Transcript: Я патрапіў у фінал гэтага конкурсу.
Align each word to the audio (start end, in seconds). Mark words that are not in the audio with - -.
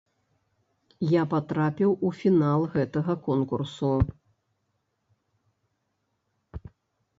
Я 1.11 1.23
патрапіў 1.33 1.91
у 2.07 2.11
фінал 2.21 2.65
гэтага 2.73 3.13
конкурсу. 3.29 3.93